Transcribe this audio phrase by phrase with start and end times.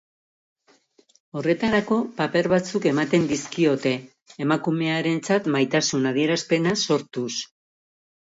[1.41, 3.93] Horretarako paper batzuk ematen dizkiote,
[4.47, 7.29] emakumearentzat maitasun adierazpena sortuz.